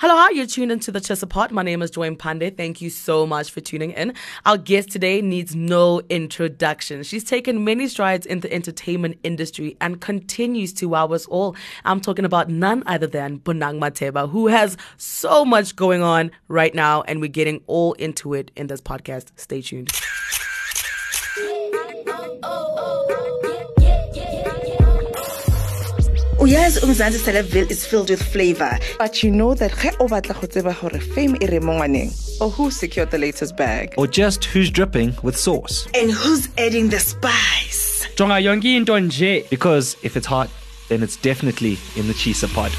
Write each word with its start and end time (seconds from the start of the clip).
Hello, 0.00 0.14
hi, 0.16 0.30
you're 0.30 0.46
tuned 0.46 0.70
into 0.70 0.92
the 0.92 1.26
Pot. 1.28 1.50
My 1.50 1.64
name 1.64 1.82
is 1.82 1.90
Joy 1.90 2.08
Pandey. 2.10 2.56
Thank 2.56 2.80
you 2.80 2.88
so 2.88 3.26
much 3.26 3.50
for 3.50 3.60
tuning 3.60 3.90
in. 3.90 4.14
Our 4.46 4.56
guest 4.56 4.90
today 4.92 5.20
needs 5.20 5.56
no 5.56 6.02
introduction. 6.08 7.02
She's 7.02 7.24
taken 7.24 7.64
many 7.64 7.88
strides 7.88 8.24
in 8.24 8.38
the 8.38 8.52
entertainment 8.52 9.18
industry 9.24 9.76
and 9.80 10.00
continues 10.00 10.72
to 10.74 10.86
wow 10.86 11.08
us 11.08 11.26
all. 11.26 11.56
I'm 11.84 12.00
talking 12.00 12.24
about 12.24 12.48
none 12.48 12.84
other 12.86 13.08
than 13.08 13.40
Bonang 13.40 13.80
Matheba, 13.80 14.30
who 14.30 14.46
has 14.46 14.76
so 14.98 15.44
much 15.44 15.74
going 15.74 16.00
on 16.00 16.30
right 16.46 16.76
now, 16.76 17.02
and 17.02 17.20
we're 17.20 17.26
getting 17.26 17.60
all 17.66 17.94
into 17.94 18.34
it 18.34 18.52
in 18.54 18.68
this 18.68 18.80
podcast. 18.80 19.32
Stay 19.34 19.62
tuned. 19.62 19.90
Uyazi 26.48 26.80
umzansi 26.80 27.18
celebville 27.18 27.70
is 27.70 27.86
filled 27.86 28.08
with 28.08 28.22
flavor. 28.22 28.78
But 28.98 29.22
you 29.22 29.30
know 29.30 29.54
that 29.54 29.70
ge 29.72 29.92
o 30.00 30.08
batla 30.08 30.34
go 30.40 30.46
tseba 30.46 30.72
gore 30.80 30.98
fame 30.98 31.36
e 31.42 31.46
re 31.46 31.58
mo 31.58 31.74
or 32.40 32.50
who 32.50 32.70
secured 32.70 33.10
the 33.10 33.18
latest 33.18 33.54
bag? 33.56 33.94
Or 33.98 34.06
just 34.06 34.44
who's 34.46 34.70
dripping 34.70 35.14
with 35.22 35.36
sauce. 35.36 35.86
and 35.94 36.10
who's 36.10 36.48
adding 36.56 36.88
the 36.88 37.00
spice? 37.00 38.06
Jonga 38.16 38.40
yonke 38.40 38.76
into 38.76 38.92
nje. 38.92 39.48
Because 39.50 39.96
if 40.02 40.16
it's 40.16 40.26
hot, 40.26 40.48
then 40.88 41.02
it's 41.02 41.16
definitely 41.16 41.76
in 41.96 42.06
the 42.06 42.14
Chisa 42.14 42.48
pod. 42.54 42.72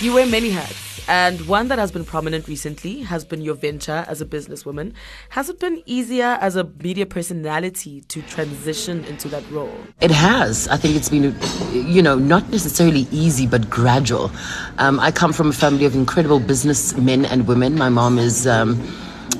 You 0.00 0.14
wear 0.14 0.26
many 0.26 0.50
hats, 0.50 0.85
and 1.08 1.40
one 1.48 1.68
that 1.68 1.78
has 1.78 1.92
been 1.92 2.04
prominent 2.04 2.48
recently 2.48 3.02
has 3.02 3.24
been 3.24 3.40
your 3.40 3.54
venture 3.54 4.04
as 4.08 4.20
a 4.20 4.26
businesswoman. 4.26 4.92
Has 5.30 5.48
it 5.48 5.60
been 5.60 5.82
easier 5.86 6.38
as 6.40 6.56
a 6.56 6.64
media 6.82 7.06
personality 7.06 8.00
to 8.02 8.22
transition 8.22 9.04
into 9.04 9.28
that 9.28 9.48
role? 9.50 9.76
It 10.00 10.10
has. 10.10 10.68
I 10.68 10.76
think 10.76 10.96
it's 10.96 11.08
been, 11.08 11.34
you 11.72 12.02
know, 12.02 12.16
not 12.16 12.50
necessarily 12.50 13.06
easy, 13.10 13.46
but 13.46 13.70
gradual. 13.70 14.30
Um, 14.78 14.98
I 15.00 15.10
come 15.10 15.32
from 15.32 15.50
a 15.50 15.52
family 15.52 15.84
of 15.84 15.94
incredible 15.94 16.40
businessmen 16.40 17.24
and 17.24 17.46
women. 17.46 17.76
My 17.76 17.88
mom 17.88 18.18
is 18.18 18.46
um, 18.46 18.80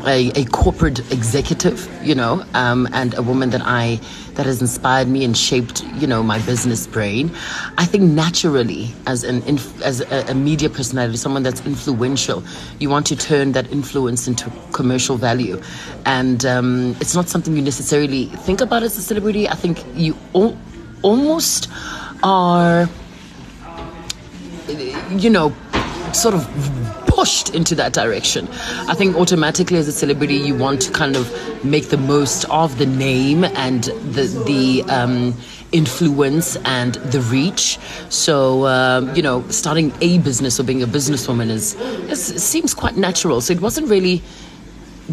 a, 0.06 0.31
a 0.41 0.45
corporate 0.47 1.01
executive, 1.12 1.89
you 2.03 2.15
know, 2.15 2.45
um, 2.55 2.89
and 2.92 3.15
a 3.15 3.23
woman 3.23 3.51
that 3.51 3.62
I 3.65 4.01
that 4.34 4.47
has 4.47 4.61
inspired 4.61 5.09
me 5.09 5.25
and 5.25 5.37
shaped, 5.37 5.83
you 5.95 6.06
know, 6.06 6.23
my 6.23 6.39
business 6.41 6.87
brain. 6.87 7.31
I 7.78 7.87
think 7.87 8.05
naturally, 8.05 8.93
as 9.06 9.25
an 9.25 9.43
inf- 9.45 9.83
as 9.83 10.01
a, 10.01 10.27
a 10.28 10.34
media 10.34 10.69
personality, 10.69 11.17
someone 11.17 11.43
that's 11.43 11.65
influential, 11.67 12.45
you 12.78 12.91
want 12.91 13.06
to 13.06 13.17
turn 13.17 13.53
that 13.53 13.70
influence 13.73 14.28
into 14.28 14.53
commercial 14.73 15.17
value, 15.17 15.61
and 16.05 16.45
um, 16.45 16.97
it's 17.00 17.15
not 17.15 17.28
something 17.28 17.56
you 17.56 17.62
necessarily 17.62 18.27
think 18.27 18.61
about 18.61 18.83
as 18.83 18.97
a 18.98 19.03
celebrity. 19.03 19.48
I 19.48 19.55
think 19.55 19.84
you 19.95 20.17
al- 20.34 20.56
almost 21.03 21.69
are 22.23 22.89
you 25.11 25.31
know, 25.31 25.55
sort 26.12 26.34
of 26.34 27.06
pushed 27.27 27.52
into 27.56 27.74
that 27.74 27.92
direction. 27.92 28.46
I 28.88 28.94
think 28.94 29.16
automatically 29.16 29.78
as 29.78 29.88
a 29.88 29.92
celebrity, 29.92 30.36
you 30.36 30.55
want 30.55 30.80
to 30.82 30.92
kind 30.92 31.16
of 31.16 31.24
make 31.64 31.88
the 31.88 31.96
most 31.96 32.44
of 32.50 32.78
the 32.78 32.86
name 32.86 33.42
and 33.66 33.82
the 34.14 34.27
the 34.46 34.84
um, 34.88 35.34
influence 35.72 36.54
and 36.64 36.94
the 37.14 37.20
reach. 37.22 37.78
So 38.10 38.66
um, 38.66 39.12
you 39.16 39.22
know, 39.22 39.42
starting 39.48 39.92
a 40.00 40.19
business 40.19 40.60
or 40.60 40.62
being 40.62 40.84
a 40.84 40.86
businesswoman 40.86 41.50
is, 41.50 41.74
seems 42.50 42.74
quite 42.74 42.97
natural. 42.97 43.41
So 43.41 43.52
it 43.52 43.60
wasn't 43.60 43.88
really 43.88 44.22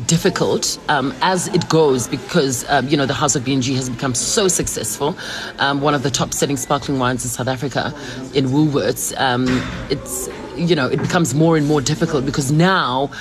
difficult 0.05 0.79
um, 0.89 1.13
as 1.21 1.47
it 1.47 1.67
goes 1.69 2.07
because 2.07 2.63
um, 2.69 2.87
you 2.89 2.97
know 2.97 3.07
the 3.07 3.13
House 3.13 3.35
of 3.35 3.43
B&G 3.43 3.73
has 3.73 3.89
become 3.89 4.13
so 4.13 4.47
successful. 4.47 5.15
Um, 5.57 5.81
one 5.81 5.95
of 5.95 6.03
the 6.03 6.11
top 6.11 6.31
selling 6.31 6.57
sparkling 6.57 6.99
wines 6.99 7.23
in 7.23 7.31
South 7.31 7.47
Africa, 7.47 7.91
in 8.35 8.45
Woolworths. 8.53 9.19
Um, 9.19 9.45
it's 9.89 10.29
you 10.55 10.75
know 10.75 10.87
it 10.87 11.01
becomes 11.01 11.33
more 11.33 11.57
and 11.57 11.67
more 11.67 11.81
difficult 11.81 12.25
because 12.25 12.51
now 12.51 13.11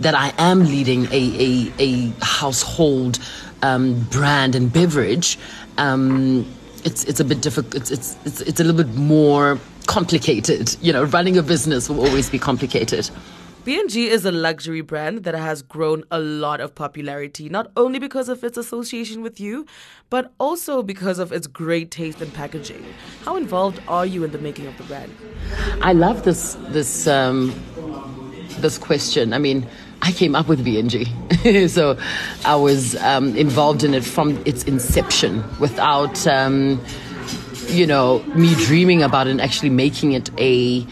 that 0.00 0.14
I 0.14 0.32
am 0.38 0.60
leading 0.64 1.06
a 1.06 1.22
a, 1.46 1.72
a 1.78 2.12
household 2.22 3.18
um, 3.62 4.00
brand 4.10 4.54
and 4.54 4.72
beverage. 4.72 5.38
Um, 5.78 6.46
it's, 6.84 7.04
it's 7.04 7.20
a 7.20 7.24
bit 7.24 7.42
difficult. 7.42 7.74
It's, 7.74 7.90
it's, 7.90 8.16
it's, 8.24 8.40
it's 8.40 8.60
a 8.60 8.64
little 8.64 8.82
bit 8.82 8.94
more 8.94 9.58
complicated. 9.86 10.76
You 10.80 10.92
know, 10.92 11.04
running 11.04 11.36
a 11.36 11.42
business 11.42 11.88
will 11.88 12.06
always 12.06 12.30
be 12.30 12.38
complicated. 12.38 13.10
B&G 13.64 14.08
is 14.08 14.24
a 14.24 14.32
luxury 14.32 14.80
brand 14.80 15.24
that 15.24 15.34
has 15.34 15.60
grown 15.60 16.02
a 16.10 16.18
lot 16.18 16.60
of 16.60 16.74
popularity, 16.74 17.50
not 17.50 17.70
only 17.76 17.98
because 17.98 18.30
of 18.30 18.42
its 18.42 18.56
association 18.56 19.20
with 19.20 19.38
you, 19.38 19.66
but 20.08 20.32
also 20.40 20.82
because 20.82 21.18
of 21.18 21.30
its 21.30 21.46
great 21.46 21.90
taste 21.90 22.22
and 22.22 22.32
packaging. 22.32 22.82
How 23.24 23.36
involved 23.36 23.80
are 23.86 24.06
you 24.06 24.24
in 24.24 24.30
the 24.30 24.38
making 24.38 24.66
of 24.66 24.78
the 24.78 24.84
brand? 24.84 25.14
I 25.82 25.92
love 25.92 26.24
this 26.24 26.54
this 26.68 27.06
um, 27.06 27.52
this 28.60 28.78
question. 28.78 29.34
I 29.34 29.38
mean, 29.38 29.66
I 30.00 30.12
came 30.12 30.34
up 30.34 30.48
with 30.48 30.64
BNG, 30.64 31.68
so 31.68 31.98
I 32.46 32.56
was 32.56 32.96
um, 32.96 33.36
involved 33.36 33.84
in 33.84 33.92
it 33.92 34.04
from 34.04 34.42
its 34.46 34.64
inception, 34.64 35.44
without 35.58 36.26
um, 36.26 36.82
you 37.66 37.86
know 37.86 38.20
me 38.34 38.54
dreaming 38.54 39.02
about 39.02 39.26
it 39.26 39.32
and 39.32 39.40
actually 39.40 39.70
making 39.70 40.12
it 40.12 40.30
a 40.38 40.86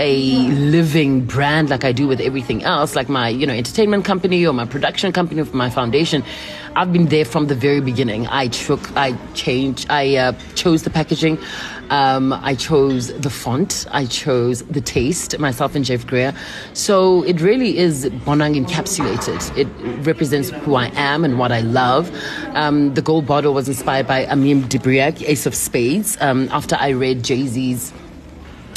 a 0.00 0.48
living 0.48 1.26
brand 1.26 1.68
like 1.68 1.84
I 1.84 1.92
do 1.92 2.08
with 2.08 2.20
everything 2.20 2.64
else, 2.64 2.96
like 2.96 3.08
my 3.08 3.28
you 3.28 3.46
know 3.46 3.52
entertainment 3.52 4.04
company 4.04 4.44
or 4.46 4.52
my 4.52 4.64
production 4.64 5.12
company 5.12 5.42
or 5.42 5.44
my 5.52 5.70
foundation. 5.70 6.24
I've 6.76 6.92
been 6.92 7.06
there 7.06 7.24
from 7.24 7.48
the 7.48 7.54
very 7.54 7.80
beginning. 7.80 8.28
I 8.28 8.46
took, 8.48 8.96
I 8.96 9.16
changed, 9.34 9.90
I 9.90 10.16
uh, 10.16 10.32
chose 10.54 10.84
the 10.84 10.90
packaging. 10.90 11.38
Um, 11.90 12.32
I 12.32 12.54
chose 12.54 13.08
the 13.18 13.28
font. 13.28 13.86
I 13.90 14.06
chose 14.06 14.62
the 14.62 14.80
taste, 14.80 15.36
myself 15.40 15.74
and 15.74 15.84
Jeff 15.84 16.06
Greer. 16.06 16.32
So 16.72 17.24
it 17.24 17.40
really 17.40 17.76
is 17.76 18.06
Bonang 18.24 18.64
encapsulated. 18.64 19.56
It 19.58 19.66
represents 20.06 20.50
who 20.50 20.76
I 20.76 20.92
am 20.94 21.24
and 21.24 21.40
what 21.40 21.50
I 21.50 21.60
love. 21.60 22.10
Um, 22.54 22.94
the 22.94 23.02
gold 23.02 23.26
bottle 23.26 23.52
was 23.52 23.68
inspired 23.68 24.06
by 24.06 24.26
Armand 24.26 24.68
de 24.68 24.78
Brignac, 24.78 25.28
Ace 25.28 25.46
of 25.46 25.56
Spades, 25.56 26.16
um, 26.20 26.48
after 26.52 26.76
I 26.78 26.90
read 26.90 27.24
Jay 27.24 27.46
Z's 27.48 27.92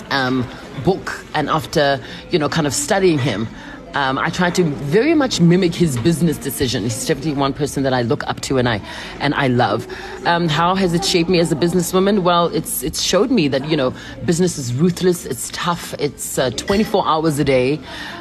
um, 0.10 0.48
book 0.84 1.26
and 1.34 1.50
after 1.50 2.00
you 2.30 2.40
know 2.40 2.50
kind 2.50 2.68
of 2.68 2.74
studying 2.74 3.20
him 3.20 3.48
um, 3.96 4.18
I 4.18 4.30
try 4.30 4.50
to 4.52 4.64
very 4.64 5.14
much 5.14 5.40
mimic 5.40 5.76
his 5.76 5.98
business 5.98 6.38
decision. 6.38 6.84
He's 6.84 7.06
definitely 7.06 7.34
one 7.34 7.54
person 7.54 7.84
that 7.84 7.94
I 7.94 8.02
look 8.02 8.26
up 8.28 8.42
to 8.42 8.58
and 8.58 8.68
I 8.68 8.82
and 9.20 9.34
I 9.36 9.48
love. 9.48 9.88
Um, 10.26 10.48
how 10.48 10.74
has 10.76 10.94
it 10.94 11.06
shaped 11.06 11.30
me 11.30 11.40
as 11.40 11.52
a 11.52 11.56
businesswoman? 11.56 12.24
Well, 12.24 12.48
it's 12.48 12.82
it's 12.82 13.02
showed 13.02 13.30
me 13.30 13.48
that 13.50 13.70
you 13.70 13.78
know 13.78 13.94
business 14.26 14.58
is 14.58 14.74
ruthless, 14.74 15.26
it's 15.26 15.50
tough, 15.52 15.94
it's 16.00 16.40
uh, 16.40 16.50
24 16.52 17.08
hours 17.08 17.38
a 17.38 17.44
day, 17.44 17.80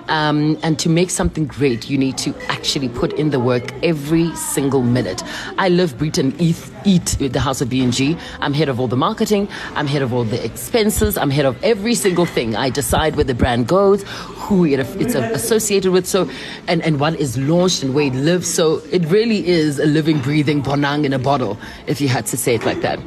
um, 0.08 0.58
and 0.62 0.78
to 0.78 0.88
make 0.88 1.10
something 1.10 1.46
great, 1.46 1.88
you 1.88 1.96
need 1.96 2.18
to 2.18 2.34
actually 2.48 2.88
put 2.90 3.12
in 3.14 3.30
the 3.30 3.40
work 3.40 3.72
every 3.82 4.34
single 4.36 4.82
minute. 4.82 5.22
I 5.58 5.68
live, 5.68 5.96
breathe, 5.96 6.18
and 6.18 6.38
eat 6.40 6.56
eat 6.84 7.16
with 7.20 7.32
the 7.32 7.40
House 7.40 7.60
of 7.60 7.68
B&G. 7.68 8.16
I'm 8.40 8.52
head 8.52 8.68
of 8.68 8.80
all 8.80 8.88
the 8.88 8.96
marketing. 8.96 9.48
I'm 9.76 9.86
head 9.86 10.02
of 10.02 10.12
all 10.12 10.24
the 10.24 10.44
expenses. 10.44 11.16
I'm 11.16 11.30
head 11.30 11.46
of 11.46 11.62
every 11.62 11.94
single 11.94 12.26
thing. 12.26 12.56
I 12.56 12.70
decide 12.70 13.14
where 13.14 13.24
the 13.24 13.34
brand 13.34 13.68
goes, 13.68 14.02
who 14.02 14.64
it, 14.64 14.80
it's 15.00 15.14
associated 15.14 15.61
with, 15.70 16.06
so 16.06 16.28
and, 16.68 16.82
and 16.82 17.00
what 17.00 17.14
is 17.20 17.38
launched 17.38 17.82
and 17.82 17.94
where 17.94 18.06
it 18.06 18.14
lives. 18.14 18.52
So 18.52 18.82
it 18.90 19.04
really 19.06 19.46
is 19.46 19.78
a 19.78 19.86
living, 19.86 20.20
breathing 20.20 20.62
bonang 20.62 21.04
in 21.04 21.12
a 21.12 21.18
bottle, 21.18 21.58
if 21.86 22.00
you 22.00 22.08
had 22.08 22.26
to 22.26 22.36
say 22.36 22.54
it 22.54 22.64
like 22.64 22.80
that. 22.82 22.98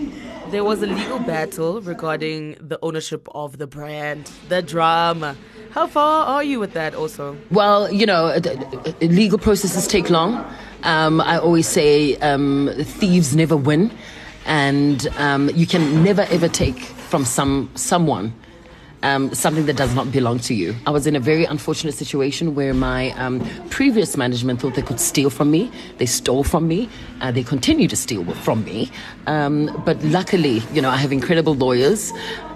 There 0.51 0.63
was 0.63 0.81
a 0.81 0.87
legal 0.87 1.19
battle 1.19 1.81
regarding 1.81 2.55
the 2.59 2.79
ownership 2.81 3.27
of 3.33 3.57
the 3.57 3.67
brand, 3.67 4.31
the 4.47 4.61
drama. 4.61 5.35
How 5.71 5.87
far 5.87 6.25
are 6.25 6.43
you 6.43 6.59
with 6.59 6.73
that 6.73 6.95
also? 6.95 7.35
Well, 7.51 7.91
you 7.91 8.05
know, 8.05 8.39
th- 8.39 8.59
th- 8.83 9.11
legal 9.11 9.37
processes 9.37 9.87
take 9.87 10.09
long. 10.09 10.45
Um, 10.83 11.19
I 11.19 11.37
always 11.39 11.67
say 11.67 12.15
um, 12.17 12.69
thieves 12.79 13.35
never 13.35 13.57
win, 13.57 13.91
and 14.45 15.07
um, 15.17 15.49
you 15.55 15.67
can 15.67 16.03
never 16.03 16.21
ever 16.29 16.47
take 16.47 16.79
from 16.79 17.25
some 17.25 17.69
someone 17.75 18.33
um, 19.03 19.33
something 19.33 19.65
that 19.65 19.75
does 19.75 19.93
not 19.93 20.11
belong 20.11 20.39
to 20.39 20.53
you. 20.53 20.75
I 20.85 20.91
was 20.91 21.05
in 21.07 21.15
a 21.15 21.19
very 21.19 21.45
unfortunate 21.45 21.93
situation 21.93 22.55
where 22.55 22.73
my 22.73 23.11
um, 23.11 23.39
previous 23.69 24.17
management 24.17 24.61
thought 24.61 24.75
they 24.75 24.81
could 24.81 24.99
steal 24.99 25.29
from 25.29 25.51
me. 25.51 25.71
They 25.97 26.05
stole 26.05 26.43
from 26.43 26.67
me. 26.67 26.89
Uh, 27.21 27.31
they 27.31 27.43
continue 27.43 27.87
to 27.87 27.95
steal 27.95 28.25
from 28.35 28.63
me. 28.63 28.91
Um, 29.27 29.69
but 29.85 30.01
luckily, 30.03 30.61
you 30.73 30.81
know, 30.81 30.89
I 30.89 30.97
have 30.97 31.11
incredible 31.11 31.55
lawyers. 31.55 32.11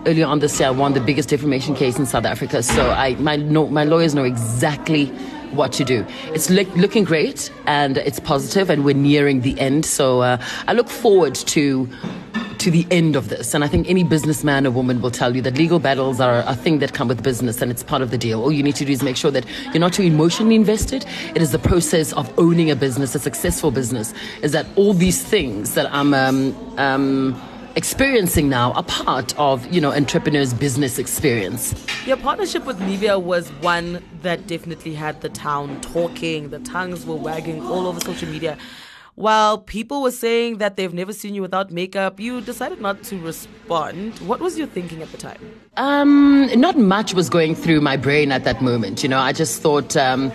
Earlier 0.05 0.25
on 0.25 0.39
this 0.39 0.59
year, 0.59 0.69
I 0.69 0.71
won 0.71 0.93
the 0.93 1.01
biggest 1.01 1.29
defamation 1.29 1.75
case 1.75 1.99
in 1.99 2.05
South 2.05 2.25
Africa. 2.25 2.63
So 2.63 2.89
I, 2.89 3.15
my, 3.15 3.35
no, 3.35 3.67
my 3.67 3.83
lawyers 3.83 4.15
know 4.15 4.23
exactly 4.23 5.11
what 5.51 5.71
to 5.73 5.83
do. 5.83 6.05
It's 6.33 6.49
look, 6.49 6.67
looking 6.75 7.03
great 7.03 7.51
and 7.65 7.97
it's 7.97 8.19
positive, 8.19 8.69
and 8.69 8.85
we're 8.85 8.95
nearing 8.95 9.41
the 9.41 9.59
end. 9.59 9.85
So 9.85 10.21
uh, 10.21 10.37
I 10.67 10.73
look 10.73 10.89
forward 10.89 11.35
to 11.35 11.89
to 12.59 12.69
the 12.69 12.85
end 12.91 13.15
of 13.15 13.29
this. 13.29 13.53
And 13.53 13.63
I 13.63 13.67
think 13.67 13.89
any 13.89 14.03
businessman 14.03 14.67
or 14.67 14.71
woman 14.71 15.01
will 15.01 15.11
tell 15.11 15.35
you 15.35 15.41
that 15.43 15.57
legal 15.57 15.79
battles 15.79 16.19
are 16.19 16.43
a 16.45 16.55
thing 16.55 16.79
that 16.79 16.93
come 16.93 17.07
with 17.07 17.23
business 17.23 17.61
and 17.61 17.71
it's 17.71 17.83
part 17.83 18.01
of 18.01 18.11
the 18.11 18.17
deal. 18.17 18.41
All 18.41 18.51
you 18.51 18.63
need 18.63 18.75
to 18.75 18.85
do 18.85 18.91
is 18.91 19.01
make 19.01 19.15
sure 19.15 19.31
that 19.31 19.45
you're 19.65 19.79
not 19.79 19.93
too 19.93 20.03
emotionally 20.03 20.55
invested. 20.55 21.05
It 21.35 21.41
is 21.41 21.51
the 21.51 21.59
process 21.59 22.13
of 22.13 22.31
owning 22.37 22.69
a 22.69 22.75
business, 22.75 23.15
a 23.15 23.19
successful 23.19 23.71
business, 23.71 24.13
is 24.41 24.51
that 24.51 24.67
all 24.75 24.93
these 24.93 25.23
things 25.23 25.73
that 25.75 25.91
I'm 25.93 26.13
um, 26.13 26.77
um, 26.77 27.41
experiencing 27.75 28.49
now 28.49 28.73
are 28.73 28.83
part 28.83 29.37
of, 29.39 29.65
you 29.73 29.79
know, 29.79 29.93
entrepreneurs' 29.93 30.53
business 30.53 30.99
experience. 30.99 31.73
Your 32.05 32.17
partnership 32.17 32.65
with 32.65 32.77
Nivea 32.79 33.21
was 33.21 33.49
one 33.61 34.03
that 34.21 34.47
definitely 34.47 34.95
had 34.95 35.21
the 35.21 35.29
town 35.29 35.79
talking. 35.79 36.49
The 36.49 36.59
tongues 36.59 37.05
were 37.05 37.15
wagging 37.15 37.61
all 37.61 37.87
over 37.87 38.01
social 38.01 38.27
media. 38.27 38.57
While 39.19 39.57
people 39.57 40.01
were 40.01 40.11
saying 40.11 40.59
that 40.59 40.77
they've 40.77 40.93
never 40.93 41.11
seen 41.11 41.35
you 41.35 41.41
without 41.41 41.71
makeup, 41.71 42.21
you 42.21 42.39
decided 42.39 42.79
not 42.79 43.03
to 43.03 43.19
respond. 43.19 44.17
What 44.19 44.39
was 44.39 44.57
your 44.57 44.67
thinking 44.67 45.01
at 45.01 45.11
the 45.11 45.17
time? 45.17 45.41
Um, 45.75 46.49
not 46.55 46.77
much 46.77 47.13
was 47.13 47.27
going 47.29 47.53
through 47.53 47.81
my 47.81 47.97
brain 47.97 48.31
at 48.31 48.45
that 48.45 48.61
moment. 48.61 49.03
You 49.03 49.09
know, 49.09 49.19
I 49.19 49.33
just 49.33 49.61
thought. 49.61 49.97
Um, 49.97 50.31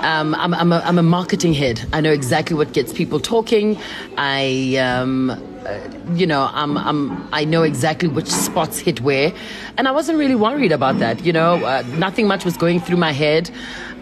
um, 0.00 0.34
I'm, 0.34 0.52
I'm, 0.52 0.72
a, 0.72 0.78
I'm 0.80 0.98
a 0.98 1.02
marketing 1.04 1.54
head. 1.54 1.80
I 1.92 2.00
know 2.00 2.10
exactly 2.10 2.56
what 2.56 2.72
gets 2.72 2.92
people 2.92 3.20
talking. 3.20 3.78
I, 4.18 4.74
um, 4.78 5.30
uh, 5.64 5.78
you 6.16 6.26
know, 6.26 6.50
I'm, 6.52 6.76
I'm, 6.76 7.28
I 7.32 7.44
know 7.44 7.62
exactly 7.62 8.08
which 8.08 8.26
spots 8.26 8.80
hit 8.80 9.00
where. 9.00 9.32
And 9.78 9.86
I 9.86 9.92
wasn't 9.92 10.18
really 10.18 10.34
worried 10.34 10.72
about 10.72 10.98
that. 10.98 11.24
You 11.24 11.32
know, 11.32 11.64
uh, 11.64 11.84
nothing 11.98 12.26
much 12.26 12.44
was 12.44 12.56
going 12.56 12.80
through 12.80 12.96
my 12.96 13.12
head. 13.12 13.48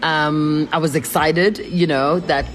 Um, 0.01 0.67
I 0.71 0.79
was 0.79 0.95
excited, 0.95 1.59
you 1.59 1.85
know, 1.85 2.19
that 2.21 2.47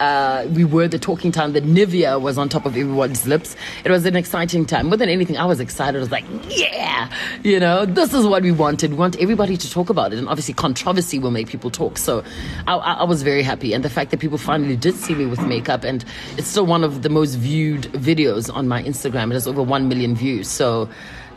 uh, 0.00 0.46
we 0.52 0.64
were 0.64 0.88
the 0.88 0.98
talking 0.98 1.32
time 1.32 1.52
that 1.52 1.64
Nivea 1.64 2.20
was 2.20 2.38
on 2.38 2.48
top 2.48 2.66
of 2.66 2.76
everyone's 2.76 3.26
lips. 3.26 3.56
It 3.84 3.90
was 3.90 4.04
an 4.06 4.16
exciting 4.16 4.66
time. 4.66 4.86
More 4.86 4.96
than 4.96 5.08
anything, 5.08 5.36
I 5.36 5.44
was 5.44 5.60
excited. 5.60 5.98
I 5.98 6.00
was 6.00 6.10
like, 6.10 6.24
yeah, 6.48 7.10
you 7.42 7.60
know, 7.60 7.84
this 7.86 8.12
is 8.14 8.26
what 8.26 8.42
we 8.42 8.52
wanted. 8.52 8.90
We 8.90 8.96
want 8.96 9.20
everybody 9.20 9.56
to 9.56 9.70
talk 9.70 9.90
about 9.90 10.12
it. 10.12 10.18
And 10.18 10.28
obviously, 10.28 10.54
controversy 10.54 11.18
will 11.18 11.30
make 11.30 11.48
people 11.48 11.70
talk. 11.70 11.98
So 11.98 12.24
I, 12.66 12.74
I 12.74 13.04
was 13.04 13.22
very 13.22 13.42
happy. 13.42 13.72
And 13.72 13.84
the 13.84 13.90
fact 13.90 14.10
that 14.10 14.20
people 14.20 14.38
finally 14.38 14.76
did 14.76 14.94
see 14.94 15.14
me 15.14 15.26
with 15.26 15.40
makeup, 15.42 15.84
and 15.84 16.04
it's 16.36 16.48
still 16.48 16.66
one 16.66 16.84
of 16.84 17.02
the 17.02 17.08
most 17.08 17.34
viewed 17.34 17.84
videos 17.92 18.54
on 18.54 18.68
my 18.68 18.82
Instagram. 18.82 19.30
It 19.30 19.34
has 19.34 19.46
over 19.46 19.62
1 19.62 19.88
million 19.88 20.14
views. 20.14 20.48
So, 20.48 20.88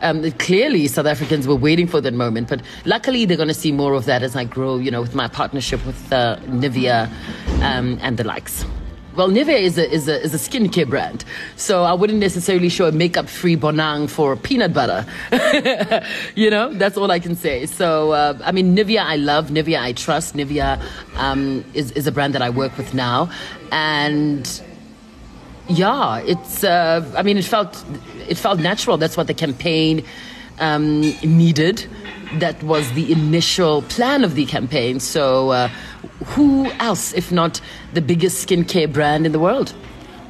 um, 0.02 0.30
clearly 0.32 0.86
South 0.86 1.06
Africans 1.06 1.46
were 1.46 1.54
waiting 1.54 1.86
for 1.86 2.00
that 2.00 2.14
moment. 2.14 2.48
But 2.48 2.62
luckily, 2.84 3.24
they're 3.24 3.36
going 3.36 3.48
to 3.48 3.54
see 3.54 3.72
more 3.72 3.94
of 3.94 4.04
that 4.06 4.22
as 4.22 4.36
I 4.36 4.44
grow, 4.44 4.78
you 4.78 4.90
know, 4.90 5.00
with 5.00 5.14
my 5.14 5.28
partnership 5.28 5.84
with 5.86 6.12
uh, 6.12 6.36
Nivea 6.46 7.10
um, 7.62 7.98
and 8.02 8.16
the 8.16 8.24
likes. 8.24 8.64
Well, 9.18 9.30
Nivea 9.30 9.60
is 9.60 9.78
a, 9.78 9.90
is, 9.90 10.06
a, 10.06 10.22
is 10.22 10.32
a 10.32 10.36
skincare 10.36 10.88
brand, 10.88 11.24
so 11.56 11.82
I 11.82 11.92
wouldn't 11.92 12.20
necessarily 12.20 12.68
show 12.68 12.86
a 12.86 12.92
makeup 12.92 13.28
free 13.28 13.56
Bonang 13.56 14.08
for 14.08 14.36
peanut 14.36 14.72
butter. 14.72 15.04
you 16.36 16.48
know, 16.50 16.72
that's 16.74 16.96
all 16.96 17.10
I 17.10 17.18
can 17.18 17.34
say. 17.34 17.66
So, 17.66 18.12
uh, 18.12 18.38
I 18.44 18.52
mean, 18.52 18.76
Nivea, 18.76 19.02
I 19.02 19.16
love. 19.16 19.48
Nivea, 19.48 19.80
I 19.80 19.92
trust. 19.92 20.36
Nivea 20.36 20.80
um, 21.16 21.64
is, 21.74 21.90
is 21.92 22.06
a 22.06 22.12
brand 22.12 22.32
that 22.34 22.42
I 22.42 22.50
work 22.50 22.78
with 22.78 22.94
now. 22.94 23.28
And 23.72 24.62
yeah, 25.68 26.18
it's. 26.18 26.64
Uh, 26.64 27.04
I 27.16 27.22
mean, 27.22 27.36
it 27.36 27.44
felt 27.44 27.84
it 28.28 28.36
felt 28.36 28.60
natural. 28.60 28.96
That's 28.96 29.16
what 29.16 29.26
the 29.26 29.34
campaign 29.34 30.04
um, 30.58 31.00
needed. 31.22 31.86
That 32.34 32.62
was 32.62 32.90
the 32.92 33.10
initial 33.10 33.82
plan 33.82 34.24
of 34.24 34.34
the 34.34 34.44
campaign. 34.46 35.00
So, 35.00 35.50
uh, 35.50 35.68
who 36.26 36.70
else, 36.72 37.14
if 37.14 37.32
not 37.32 37.60
the 37.94 38.02
biggest 38.02 38.46
skincare 38.46 38.92
brand 38.92 39.26
in 39.26 39.32
the 39.32 39.38
world? 39.38 39.74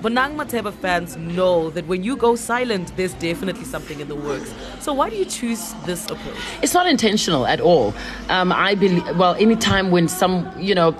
Bonang 0.00 0.36
Matheba 0.36 0.72
fans 0.72 1.16
know 1.16 1.70
that 1.70 1.88
when 1.88 2.04
you 2.04 2.16
go 2.16 2.36
silent, 2.36 2.96
there's 2.96 3.14
definitely 3.14 3.64
something 3.64 3.98
in 3.98 4.06
the 4.06 4.14
works. 4.14 4.54
So 4.78 4.94
why 4.94 5.10
do 5.10 5.16
you 5.16 5.24
choose 5.24 5.74
this 5.86 6.04
approach? 6.04 6.36
It's 6.62 6.72
not 6.72 6.86
intentional 6.86 7.46
at 7.46 7.60
all. 7.60 7.92
Um, 8.28 8.52
I 8.52 8.76
believe. 8.76 9.04
Well, 9.16 9.34
anytime 9.34 9.90
when 9.90 10.06
some, 10.06 10.52
you 10.56 10.72
know 10.72 10.94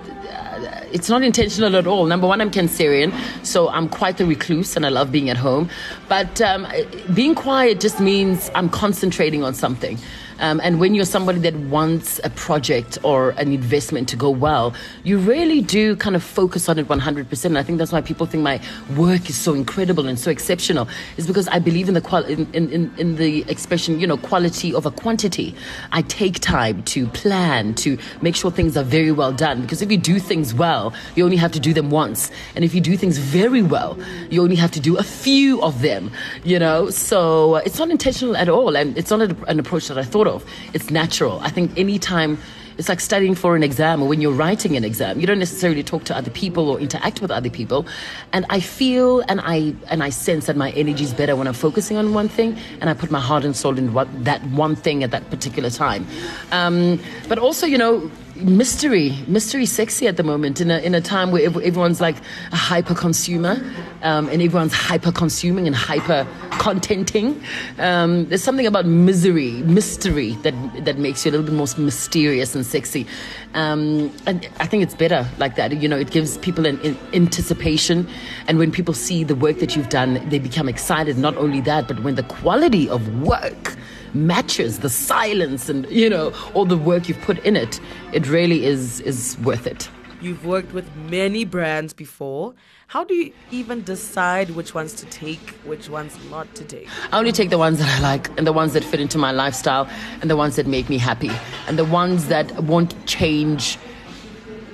it's 0.92 1.08
not 1.08 1.22
intentional 1.22 1.76
at 1.76 1.86
all. 1.86 2.06
Number 2.06 2.26
one, 2.26 2.40
I'm 2.40 2.50
Cancerian, 2.50 3.12
so 3.44 3.68
I'm 3.68 3.88
quite 3.88 4.20
a 4.20 4.26
recluse 4.26 4.76
and 4.76 4.84
I 4.86 4.88
love 4.88 5.12
being 5.12 5.30
at 5.30 5.36
home. 5.36 5.68
But 6.08 6.40
um, 6.40 6.66
being 7.14 7.34
quiet 7.34 7.80
just 7.80 8.00
means 8.00 8.50
I'm 8.54 8.68
concentrating 8.68 9.42
on 9.42 9.54
something. 9.54 9.98
Um, 10.38 10.60
and 10.62 10.80
when 10.80 10.94
you're 10.94 11.04
somebody 11.04 11.40
that 11.40 11.54
wants 11.56 12.20
a 12.24 12.30
project 12.30 12.98
or 13.02 13.30
an 13.30 13.52
investment 13.52 14.08
to 14.10 14.16
go 14.16 14.30
well, 14.30 14.74
you 15.02 15.18
really 15.18 15.60
do 15.60 15.96
kind 15.96 16.14
of 16.14 16.22
focus 16.22 16.68
on 16.68 16.78
it 16.78 16.86
100%. 16.86 17.44
And 17.44 17.58
I 17.58 17.62
think 17.62 17.78
that's 17.78 17.92
why 17.92 18.00
people 18.00 18.26
think 18.26 18.42
my 18.42 18.60
work 18.96 19.28
is 19.28 19.36
so 19.36 19.54
incredible 19.54 20.06
and 20.06 20.18
so 20.18 20.30
exceptional, 20.30 20.88
is 21.16 21.26
because 21.26 21.48
I 21.48 21.58
believe 21.58 21.88
in 21.88 21.94
the 21.94 22.00
qual- 22.00 22.24
in, 22.24 22.46
in, 22.52 22.92
in 22.96 23.16
the 23.16 23.44
expression, 23.48 23.98
you 23.98 24.06
know, 24.06 24.16
quality 24.16 24.74
over 24.74 24.90
quantity. 24.90 25.54
I 25.92 26.02
take 26.02 26.38
time 26.40 26.82
to 26.84 27.06
plan, 27.08 27.74
to 27.76 27.98
make 28.22 28.36
sure 28.36 28.50
things 28.50 28.76
are 28.76 28.84
very 28.84 29.12
well 29.12 29.32
done. 29.32 29.62
Because 29.62 29.82
if 29.82 29.90
you 29.90 29.98
do 29.98 30.18
things 30.18 30.54
well, 30.54 30.92
you 31.16 31.24
only 31.24 31.36
have 31.36 31.52
to 31.52 31.60
do 31.60 31.74
them 31.74 31.90
once. 31.90 32.30
And 32.54 32.64
if 32.64 32.74
you 32.74 32.80
do 32.80 32.96
things 32.96 33.18
very 33.18 33.62
well, 33.62 33.98
you 34.30 34.42
only 34.42 34.56
have 34.56 34.70
to 34.72 34.80
do 34.80 34.96
a 34.96 35.02
few 35.02 35.60
of 35.62 35.82
them, 35.82 36.12
you 36.44 36.58
know? 36.58 36.90
So 36.90 37.56
uh, 37.56 37.62
it's 37.66 37.78
not 37.78 37.90
intentional 37.90 38.36
at 38.36 38.48
all. 38.48 38.76
And 38.76 38.96
it's 38.96 39.10
not 39.10 39.20
an 39.20 39.58
approach 39.58 39.88
that 39.88 39.98
I 39.98 40.04
thought 40.04 40.27
It's 40.74 40.90
natural. 40.90 41.40
I 41.40 41.50
think 41.50 41.78
anytime 41.78 42.38
it's 42.78 42.88
like 42.88 43.00
studying 43.00 43.34
for 43.34 43.56
an 43.56 43.64
exam 43.64 44.00
or 44.00 44.08
when 44.08 44.20
you're 44.20 44.32
writing 44.32 44.76
an 44.76 44.84
exam. 44.84 45.20
You 45.20 45.26
don't 45.26 45.40
necessarily 45.40 45.82
talk 45.82 46.04
to 46.04 46.16
other 46.16 46.30
people 46.30 46.70
or 46.70 46.78
interact 46.78 47.20
with 47.20 47.30
other 47.30 47.50
people. 47.50 47.86
And 48.32 48.46
i 48.50 48.60
feel 48.60 49.20
and 49.28 49.40
i 49.42 49.74
and 49.90 50.02
i 50.02 50.10
sense 50.10 50.46
that 50.46 50.56
my 50.56 50.70
energy 50.82 51.04
is 51.04 51.12
better 51.12 51.34
when 51.34 51.48
i'm 51.48 51.54
focusing 51.54 51.96
on 51.96 52.14
one 52.14 52.28
thing 52.28 52.56
and 52.80 52.88
i 52.88 52.94
put 52.94 53.10
my 53.10 53.20
heart 53.20 53.44
and 53.44 53.56
soul 53.56 53.76
in 53.76 53.92
what 53.92 54.08
that 54.24 54.40
one 54.64 54.76
thing 54.76 55.02
at 55.02 55.10
that 55.10 55.28
particular 55.28 55.70
time. 55.70 56.06
Um, 56.52 57.00
but 57.28 57.38
also 57.38 57.66
you 57.66 57.78
know 57.78 58.10
mystery, 58.38 59.16
mystery 59.26 59.66
sexy 59.66 60.06
at 60.06 60.16
the 60.16 60.22
moment 60.22 60.60
in 60.60 60.70
a, 60.70 60.78
in 60.78 60.94
a 60.94 61.00
time 61.00 61.30
where 61.30 61.44
everyone's 61.44 62.00
like 62.00 62.16
a 62.52 62.56
hyper 62.56 62.94
consumer 62.94 63.62
um, 64.02 64.28
and 64.28 64.42
everyone's 64.42 64.72
hyper 64.72 65.12
consuming 65.12 65.66
and 65.66 65.74
hyper 65.74 66.26
contenting. 66.58 67.42
Um, 67.78 68.26
there's 68.26 68.42
something 68.42 68.66
about 68.66 68.86
misery, 68.86 69.62
mystery 69.62 70.32
that, 70.42 70.54
that 70.84 70.98
makes 70.98 71.24
you 71.24 71.30
a 71.30 71.32
little 71.32 71.46
bit 71.46 71.54
more 71.54 71.66
mysterious 71.84 72.54
and 72.54 72.64
sexy. 72.64 73.06
Um, 73.54 74.12
and 74.26 74.48
I 74.58 74.66
think 74.66 74.82
it's 74.82 74.94
better 74.94 75.26
like 75.38 75.56
that. 75.56 75.80
You 75.80 75.88
know, 75.88 75.98
it 75.98 76.10
gives 76.10 76.38
people 76.38 76.66
an, 76.66 76.78
an 76.80 76.96
anticipation. 77.14 78.08
And 78.46 78.58
when 78.58 78.70
people 78.70 78.94
see 78.94 79.24
the 79.24 79.34
work 79.34 79.58
that 79.58 79.76
you've 79.76 79.88
done, 79.88 80.28
they 80.28 80.38
become 80.38 80.68
excited. 80.68 81.16
Not 81.18 81.36
only 81.36 81.60
that, 81.62 81.88
but 81.88 82.02
when 82.02 82.14
the 82.14 82.22
quality 82.24 82.88
of 82.88 83.22
work 83.22 83.77
matches 84.14 84.80
the 84.80 84.88
silence 84.88 85.68
and 85.68 85.88
you 85.90 86.08
know 86.08 86.32
all 86.54 86.64
the 86.64 86.76
work 86.76 87.08
you've 87.08 87.20
put 87.20 87.38
in 87.40 87.56
it 87.56 87.80
it 88.12 88.26
really 88.28 88.64
is 88.64 89.00
is 89.00 89.36
worth 89.44 89.66
it 89.66 89.88
you've 90.20 90.44
worked 90.44 90.72
with 90.72 90.88
many 90.96 91.44
brands 91.44 91.92
before 91.92 92.54
how 92.88 93.04
do 93.04 93.14
you 93.14 93.32
even 93.50 93.82
decide 93.82 94.50
which 94.50 94.74
ones 94.74 94.92
to 94.92 95.06
take 95.06 95.50
which 95.64 95.88
ones 95.88 96.16
not 96.30 96.52
to 96.54 96.64
take 96.64 96.88
i 97.12 97.18
only 97.18 97.32
take 97.32 97.50
the 97.50 97.58
ones 97.58 97.78
that 97.78 97.88
i 97.88 98.00
like 98.00 98.28
and 98.38 98.46
the 98.46 98.52
ones 98.52 98.72
that 98.72 98.82
fit 98.82 99.00
into 99.00 99.18
my 99.18 99.30
lifestyle 99.30 99.88
and 100.20 100.30
the 100.30 100.36
ones 100.36 100.56
that 100.56 100.66
make 100.66 100.88
me 100.88 100.98
happy 100.98 101.30
and 101.66 101.78
the 101.78 101.84
ones 101.84 102.28
that 102.28 102.62
won't 102.64 102.94
change 103.06 103.78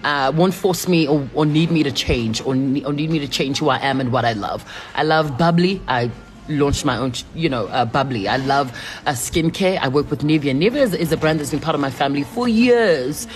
uh, 0.05 0.31
won't 0.37 0.53
force 0.55 0.87
me 0.87 1.09
or, 1.09 1.27
or, 1.35 1.47
need 1.47 1.71
me 1.71 1.83
to 1.83 1.91
change 1.91 2.41
or, 2.43 2.49
or 2.49 2.93
need 2.93 3.11
me 3.11 3.19
to 3.19 3.27
change 3.27 3.59
who 3.59 3.71
I 3.71 3.79
am 3.79 4.01
and 4.01 4.13
what 4.13 4.27
I 4.27 4.35
love. 4.35 4.63
I 4.95 5.03
love 5.03 5.39
bubbly. 5.39 5.81
I 5.89 6.11
launched 6.49 6.85
my 6.85 6.97
own, 6.97 7.13
you 7.35 7.49
know, 7.49 7.67
uh, 7.69 7.85
bubbly. 7.85 8.29
I 8.29 8.37
love 8.37 8.71
uh, 9.07 9.13
skincare. 9.13 9.79
I 9.79 9.89
work 9.89 10.11
with 10.11 10.21
Nivea. 10.21 10.57
Nivea 10.57 10.83
is, 10.83 10.95
is, 10.95 11.13
a 11.13 11.17
brand 11.17 11.41
that's 11.41 11.51
been 11.51 11.61
part 11.61 11.75
of 11.75 11.81
my 11.81 11.91
family 11.91 12.23
for 12.23 12.49
years. 12.49 13.27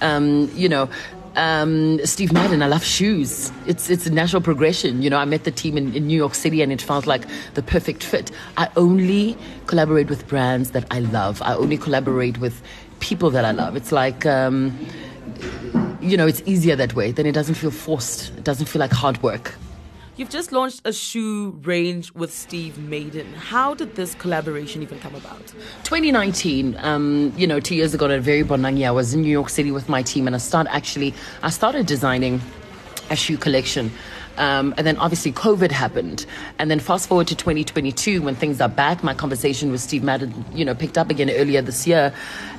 Um, 0.00 0.50
you 0.54 0.68
know, 0.68 0.88
um, 1.36 2.04
Steve 2.04 2.32
Madden, 2.32 2.62
I 2.62 2.66
love 2.66 2.82
shoes. 2.82 3.52
It's 3.66 3.90
it's 3.90 4.06
a 4.06 4.10
natural 4.10 4.40
progression. 4.40 5.02
You 5.02 5.10
know, 5.10 5.18
I 5.18 5.26
met 5.26 5.44
the 5.44 5.50
team 5.50 5.76
in, 5.76 5.94
in 5.94 6.06
New 6.06 6.16
York 6.16 6.34
City 6.34 6.62
and 6.62 6.72
it 6.72 6.80
felt 6.80 7.06
like 7.06 7.26
the 7.54 7.62
perfect 7.62 8.02
fit. 8.02 8.30
I 8.56 8.68
only 8.76 9.36
collaborate 9.66 10.08
with 10.08 10.26
brands 10.26 10.70
that 10.70 10.86
I 10.90 11.00
love. 11.00 11.42
I 11.42 11.54
only 11.54 11.76
collaborate 11.76 12.38
with 12.38 12.62
people 13.00 13.30
that 13.30 13.44
I 13.44 13.50
love. 13.50 13.76
It's 13.76 13.92
like, 13.92 14.24
um, 14.24 14.76
you 16.00 16.16
know, 16.16 16.26
it's 16.26 16.42
easier 16.46 16.74
that 16.76 16.94
way. 16.94 17.12
Then 17.12 17.26
it 17.26 17.32
doesn't 17.32 17.56
feel 17.56 17.70
forced. 17.70 18.30
It 18.38 18.44
doesn't 18.44 18.66
feel 18.66 18.80
like 18.80 18.92
hard 18.92 19.22
work. 19.22 19.54
You've 20.16 20.30
just 20.30 20.50
launched 20.50 20.80
a 20.86 20.94
shoe 20.94 21.50
range 21.62 22.10
with 22.14 22.32
Steve 22.32 22.78
Madden. 22.78 23.34
How 23.34 23.74
did 23.74 23.96
this 23.96 24.14
collaboration 24.14 24.80
even 24.80 24.98
come 24.98 25.14
about? 25.14 25.46
2019, 25.84 26.74
um, 26.78 27.34
you 27.36 27.46
know, 27.46 27.60
two 27.60 27.74
years 27.74 27.92
ago 27.92 28.08
at 28.08 28.22
Very 28.22 28.42
Bonangi, 28.42 28.86
I 28.86 28.92
was 28.92 29.12
in 29.12 29.20
New 29.20 29.28
York 29.28 29.50
City 29.50 29.70
with 29.70 29.90
my 29.90 30.02
team 30.02 30.26
and 30.26 30.34
I 30.34 30.38
started 30.38 30.74
actually, 30.74 31.12
I 31.42 31.50
started 31.50 31.84
designing 31.84 32.40
a 33.10 33.16
shoe 33.16 33.36
collection 33.36 33.92
um, 34.38 34.74
and 34.76 34.86
then 34.86 34.96
obviously 34.98 35.32
COVID 35.32 35.70
happened. 35.70 36.26
And 36.58 36.70
then 36.70 36.80
fast 36.80 37.08
forward 37.08 37.26
to 37.28 37.34
2022 37.34 38.22
when 38.22 38.34
things 38.34 38.60
are 38.60 38.68
back, 38.68 39.02
my 39.02 39.14
conversation 39.14 39.70
with 39.70 39.80
Steve 39.80 40.02
Madden, 40.02 40.44
you 40.52 40.64
know, 40.64 40.74
picked 40.74 40.98
up 40.98 41.10
again 41.10 41.30
earlier 41.30 41.62
this 41.62 41.86
year. 41.86 42.12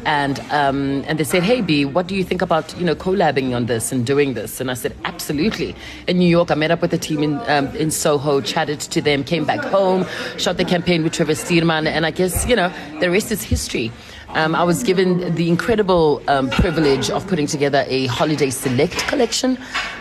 And, 0.06 0.40
um, 0.52 1.04
and 1.08 1.20
they 1.20 1.24
said, 1.24 1.44
hey, 1.44 1.62
B, 1.62 1.86
what 1.86 2.08
do 2.08 2.16
you 2.16 2.24
think 2.24 2.42
about, 2.42 2.78
you 2.78 2.86
know, 2.86 2.96
collabing 2.96 3.56
on 3.56 3.66
this 3.66 3.92
and 3.92 4.06
doing 4.06 4.34
this? 4.34 4.62
And 4.62 4.72
I 4.72 4.74
said, 4.74 4.96
absolutely. 5.06 5.76
In 6.08 6.18
New 6.18 6.30
York, 6.30 6.52
I 6.52 6.56
met 6.56 6.72
up 6.72 6.82
with 6.82 6.92
the 6.92 6.98
team 6.98 7.24
in, 7.24 7.38
um, 7.50 7.68
in 7.76 7.92
Soho, 7.92 8.42
chatted 8.42 8.80
to 8.80 9.02
them, 9.02 9.24
came 9.24 9.46
back 9.46 9.60
home, 9.60 10.06
shot 10.38 10.58
the 10.58 10.66
campaign 10.66 11.04
with 11.04 11.14
Trevor 11.14 11.34
Stuurman. 11.34 11.88
And 11.88 12.06
I 12.06 12.12
guess, 12.12 12.48
you 12.48 12.56
know, 12.56 12.72
the 13.00 13.12
rest 13.12 13.32
is 13.32 13.44
history. 13.44 13.92
Um, 14.30 14.56
I 14.56 14.64
was 14.64 14.84
given 14.84 15.34
the 15.36 15.50
incredible 15.50 16.22
um, 16.28 16.50
privilege 16.50 17.10
of 17.10 17.26
putting 17.28 17.48
together 17.48 17.86
a 17.88 18.08
holiday 18.08 18.50
select 18.50 19.08
collection 19.08 19.58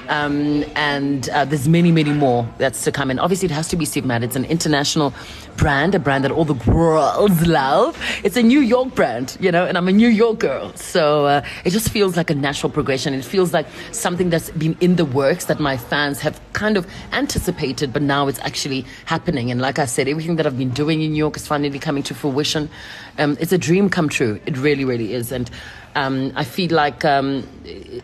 Um, 0.09 0.65
and 0.75 1.29
uh, 1.31 1.45
there's 1.45 1.69
many, 1.69 1.93
many 1.93 2.13
more 2.13 2.49
that's 2.59 2.85
to 2.85 2.93
come. 2.93 3.11
And 3.11 3.21
obviously, 3.21 3.47
it 3.47 3.53
has 3.53 3.69
to 3.69 3.77
be 3.77 3.85
Steve 3.85 4.05
Madden. 4.05 4.29
It's 4.29 4.37
an 4.37 4.45
international 4.45 5.13
brand, 5.57 5.95
a 5.95 5.99
brand 5.99 6.25
that 6.25 6.31
all 6.31 6.45
the 6.45 6.55
girls 6.55 7.47
love. 7.47 7.99
It's 8.23 8.37
a 8.37 8.43
New 8.43 8.61
York 8.61 8.95
brand, 8.95 9.37
you 9.41 9.51
know, 9.51 9.65
and 9.67 9.77
I'm 9.77 9.89
a 9.89 9.93
New 9.93 10.09
York 10.09 10.39
girl. 10.39 10.75
So 10.75 11.27
uh, 11.27 11.45
it 11.65 11.71
just 11.71 11.91
feels 11.91 12.17
like 12.17 12.31
a 12.31 12.35
natural 12.35 12.71
progression. 12.71 13.15
It 13.15 13.25
feels 13.25 13.53
like 13.53 13.67
something 13.93 14.31
that's 14.31 14.51
been 14.51 14.77
in 14.81 14.97
the 14.97 15.05
works 15.05 15.47
that 15.47 15.59
my 15.59 15.77
fans 15.77 16.21
have 16.21 16.41
kind 16.53 16.77
of 16.77 16.87
anticipated, 17.13 17.93
but 17.93 18.03
now 18.03 18.29
it's 18.29 18.41
actually 18.41 18.85
happening. 19.07 19.51
And 19.51 19.61
like 19.61 19.79
I 19.79 19.87
said, 19.87 20.09
everything 20.09 20.37
that 20.37 20.47
I've 20.47 20.59
been 20.59 20.71
doing 20.71 21.03
in 21.03 21.13
New 21.13 21.19
York 21.19 21.37
is 21.37 21.47
finally 21.47 21.79
coming 21.79 22.03
to 22.05 22.15
fruition. 22.15 22.69
Um, 23.19 23.37
it's 23.41 23.53
a 23.53 23.59
dream 23.59 23.89
come 23.89 24.09
true. 24.09 24.41
It 24.47 24.57
really, 24.59 24.85
really 24.85 25.15
is. 25.15 25.33
And 25.33 25.51
um, 25.95 26.33
I 26.37 26.45
feel 26.45 26.71
like 26.73 27.05
um, 27.05 27.49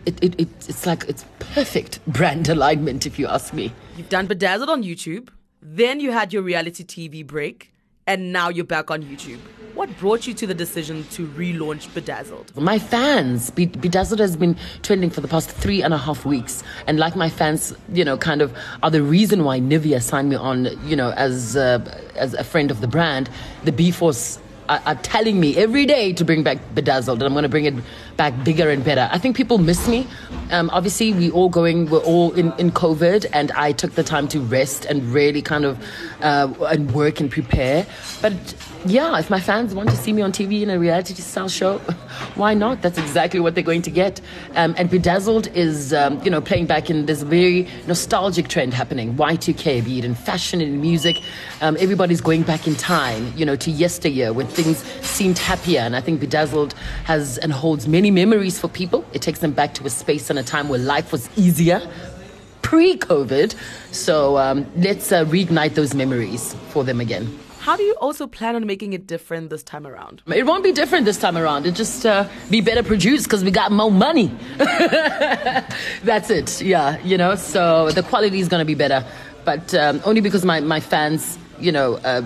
it, 0.07 0.23
it, 0.23 0.41
it, 0.41 0.49
it's 0.69 0.87
like 0.87 1.05
it's 1.09 1.25
perfect 1.39 2.05
brand 2.07 2.49
alignment, 2.49 3.07
if 3.07 3.19
you 3.19 3.27
ask 3.27 3.53
me. 3.53 3.73
You've 3.97 4.09
done 4.09 4.27
Bedazzled 4.27 4.69
on 4.69 4.83
YouTube, 4.83 5.29
then 5.61 6.01
you 6.01 6.13
had 6.13 6.33
your 6.33 6.43
reality 6.43 6.85
TV 6.85 7.27
break, 7.27 7.73
and 8.07 8.33
now 8.33 8.49
you're 8.49 8.65
back 8.65 8.91
on 8.91 9.03
YouTube. 9.03 9.39
What 9.75 9.97
brought 9.99 10.27
you 10.27 10.35
to 10.35 10.47
the 10.47 10.55
decision 10.55 11.05
to 11.13 11.27
relaunch 11.29 11.93
Bedazzled? 11.95 12.55
My 12.57 12.79
fans, 12.79 13.51
Be- 13.51 13.67
Bedazzled 13.67 14.21
has 14.21 14.37
been 14.37 14.57
trending 14.83 15.09
for 15.09 15.23
the 15.23 15.29
past 15.29 15.51
three 15.51 15.83
and 15.83 15.95
a 15.95 15.99
half 15.99 16.27
weeks. 16.27 16.63
And 16.87 16.99
like 16.99 17.17
my 17.17 17.31
fans, 17.31 17.75
you 17.91 18.05
know, 18.05 18.19
kind 18.19 18.43
of 18.43 18.55
are 18.83 18.91
the 18.91 19.03
reason 19.03 19.45
why 19.45 19.61
Nivea 19.61 20.03
signed 20.03 20.29
me 20.29 20.37
on, 20.37 20.69
you 20.87 20.95
know, 20.95 21.13
as, 21.13 21.57
uh, 21.57 21.79
as 22.17 22.35
a 22.35 22.45
friend 22.45 22.71
of 22.71 22.83
the 22.83 22.87
brand. 22.87 23.31
The 23.65 23.73
B 23.73 23.91
Force 23.91 24.39
are, 24.69 24.83
are 24.85 24.95
telling 24.97 25.41
me 25.41 25.57
every 25.57 25.87
day 25.87 26.13
to 26.13 26.25
bring 26.25 26.43
back 26.43 26.59
Bedazzled, 26.75 27.19
and 27.19 27.23
I'm 27.23 27.33
going 27.33 27.45
to 27.45 27.49
bring 27.49 27.65
it 27.65 27.75
back 28.17 28.45
bigger 28.45 28.71
and 28.71 28.85
better. 28.85 29.09
I 29.13 29.19
think 29.19 29.37
people 29.37 29.59
miss 29.59 29.89
me. 29.89 30.07
Um, 30.51 30.71
obviously, 30.71 31.13
we 31.13 31.31
all 31.31 31.49
going, 31.49 31.89
we're 31.91 31.99
all 32.01 32.33
in, 32.33 32.53
in 32.59 32.71
COVID, 32.73 33.27
and 33.33 33.51
I 33.53 33.73
took 33.73 33.95
the 33.95 34.03
time 34.03 34.29
to 34.29 34.41
rest 34.41 34.85
and 34.85 35.03
really 35.05 35.43
kind 35.43 35.65
of 35.65 35.83
uh, 36.21 36.53
and 36.69 36.93
work 36.93 37.21
and 37.21 37.31
prepare. 37.31 37.87
But 38.21 38.35
yeah, 38.85 39.19
if 39.19 39.31
my 39.31 39.41
fans 39.41 39.75
want 39.75 39.91
to 39.91 39.97
see 39.97 40.13
me 40.13 40.23
on 40.23 40.33
TV 40.33 40.63
in 40.63 40.71
a 40.71 40.79
reality 40.79 41.15
style 41.15 41.49
show, 41.49 41.79
why 42.35 42.53
not? 42.53 42.83
That's 42.83 42.99
exactly 42.99 43.41
what 43.41 43.55
they're 43.55 43.63
going 43.63 43.83
to 43.83 43.91
get. 43.91 44.21
Um, 44.55 44.75
and 44.77 44.91
Bedazzled 44.91 45.47
is, 45.55 45.93
um, 45.93 46.21
you 46.23 46.31
know, 46.31 46.41
playing 46.41 46.67
back 46.67 46.91
in 46.91 47.07
this 47.07 47.23
very 47.23 47.69
nostalgic 47.87 48.49
trend 48.49 48.75
happening. 48.75 49.15
Y2K, 49.15 49.85
be 49.85 49.99
it 50.01 50.05
in 50.05 50.15
fashion 50.15 50.61
and 50.61 50.81
music. 50.81 51.17
Um, 51.61 51.77
everybody's 51.79 52.21
going 52.21 52.43
back 52.43 52.67
in 52.67 52.75
time, 52.75 53.33
you 53.37 53.47
know, 53.47 53.57
to 53.57 53.71
yesteryear 53.71 54.33
when 54.33 54.49
things 54.49 54.83
seemed 55.23 55.39
happier. 55.39 55.79
And 55.79 55.95
I 55.95 56.01
think 56.01 56.19
Bedazzled 56.19 56.75
has 57.05 57.39
and 57.39 57.53
holds 57.53 57.87
many 57.87 58.11
memories 58.11 58.59
for 58.59 58.67
people. 58.67 59.05
It 59.13 59.23
takes 59.23 59.39
them 59.39 59.53
back 59.53 59.73
to 59.75 59.87
a 59.87 59.91
space 59.91 60.31
and 60.31 60.39
a 60.39 60.43
time 60.43 60.69
where 60.69 60.81
life 60.81 61.13
was 61.13 61.31
easier 61.39 61.81
pre 62.63 62.97
COVID. 62.97 63.55
So 63.93 64.37
um, 64.37 64.67
let's 64.77 65.13
uh, 65.13 65.25
reignite 65.27 65.75
those 65.75 65.95
memories 65.95 66.55
for 66.71 66.83
them 66.83 67.01
again. 67.01 67.25
How 67.61 67.77
do 67.77 67.85
you 67.85 67.95
also 68.01 68.27
plan 68.27 68.57
on 68.57 68.67
making 68.67 68.95
it 68.95 69.07
different 69.07 69.51
this 69.51 69.63
time 69.63 69.87
around? 69.87 70.23
It 70.27 70.45
won't 70.45 70.65
be 70.65 70.73
different 70.73 71.05
this 71.05 71.19
time 71.19 71.39
around. 71.39 71.67
It 71.67 71.77
just 71.77 72.05
uh, 72.05 72.29
be 72.51 72.61
better 72.61 72.83
produced 72.83 73.27
because 73.27 73.45
we 73.45 73.53
got 73.53 73.71
more 73.71 73.93
money. 73.93 74.35
That's 76.03 76.31
it. 76.31 76.61
Yeah, 76.61 76.99
you 77.05 77.17
know. 77.17 77.37
So 77.37 77.93
the 77.93 78.03
quality 78.03 78.41
is 78.41 78.49
going 78.49 78.63
to 78.67 78.71
be 78.75 78.75
better, 78.75 79.07
but 79.45 79.73
um, 79.73 80.01
only 80.05 80.21
because 80.21 80.45
my 80.45 80.59
my 80.59 80.81
fans, 80.81 81.39
you 81.61 81.71
know. 81.71 81.89
Uh, 82.03 82.23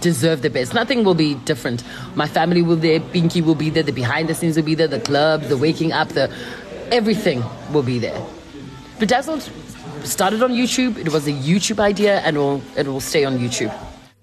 deserve 0.00 0.42
the 0.42 0.50
best. 0.50 0.74
Nothing 0.74 1.04
will 1.04 1.14
be 1.14 1.34
different. 1.34 1.84
My 2.14 2.26
family 2.26 2.62
will 2.62 2.76
be 2.76 2.98
there, 2.98 3.00
Pinky 3.00 3.42
will 3.42 3.54
be 3.54 3.70
there, 3.70 3.82
the 3.82 3.92
behind 3.92 4.28
the 4.28 4.34
scenes 4.34 4.56
will 4.56 4.64
be 4.64 4.74
there, 4.74 4.88
the 4.88 5.00
club, 5.00 5.42
the 5.42 5.56
waking 5.56 5.92
up, 5.92 6.08
the 6.10 6.32
everything 6.90 7.42
will 7.72 7.82
be 7.82 7.98
there. 7.98 8.20
Bedazzled 8.98 9.48
started 10.04 10.42
on 10.42 10.52
YouTube. 10.52 10.98
It 10.98 11.12
was 11.12 11.26
a 11.26 11.32
YouTube 11.32 11.78
idea 11.78 12.20
and 12.20 12.36
will, 12.36 12.62
it 12.76 12.86
will 12.86 13.00
stay 13.00 13.24
on 13.24 13.38
YouTube. 13.38 13.74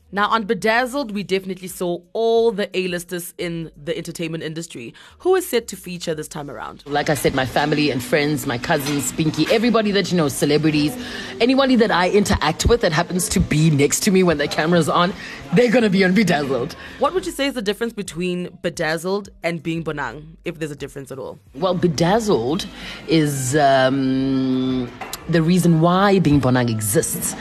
Now, 0.09 0.29
on 0.29 0.45
Bedazzled, 0.45 1.11
we 1.11 1.23
definitely 1.23 1.67
saw 1.67 1.99
all 2.13 2.53
the 2.53 2.69
A-listers 2.77 3.33
in 3.37 3.71
the 3.75 3.97
entertainment 3.97 4.41
industry. 4.41 4.93
Who 5.19 5.35
is 5.35 5.45
set 5.45 5.67
to 5.67 5.75
feature 5.75 6.15
this 6.15 6.29
time 6.29 6.49
around? 6.49 6.83
Like 6.85 7.09
I 7.09 7.13
said, 7.13 7.35
my 7.35 7.45
family 7.45 7.91
and 7.91 8.01
friends, 8.01 8.47
my 8.47 8.57
cousins, 8.57 9.11
Pinky, 9.11 9.45
everybody 9.51 9.91
that 9.91 10.09
you 10.09 10.17
know, 10.17 10.29
celebrities, 10.29 10.95
anybody 11.41 11.75
that 11.75 11.91
I 11.91 12.09
interact 12.09 12.67
with 12.67 12.79
that 12.81 12.93
happens 12.93 13.27
to 13.29 13.41
be 13.41 13.69
next 13.69 13.99
to 14.03 14.11
me 14.11 14.23
when 14.23 14.37
the 14.37 14.47
camera's 14.47 14.87
on, 14.87 15.11
they're 15.53 15.71
gonna 15.71 15.89
be 15.89 16.05
on 16.05 16.13
Bedazzled. 16.13 16.77
What 16.99 17.13
would 17.13 17.25
you 17.25 17.33
say 17.33 17.47
is 17.47 17.55
the 17.55 17.61
difference 17.61 17.91
between 17.91 18.57
Bedazzled 18.61 19.27
and 19.43 19.61
being 19.61 19.83
Bonang, 19.83 20.37
if 20.45 20.57
there's 20.57 20.71
a 20.71 20.75
difference 20.77 21.11
at 21.11 21.19
all? 21.19 21.37
Well, 21.53 21.73
Bedazzled 21.73 22.65
is 23.09 23.57
um, 23.57 24.89
the 25.27 25.41
reason 25.41 25.81
why 25.81 26.19
Being 26.19 26.39
Bonang 26.39 26.69
exists. 26.69 27.35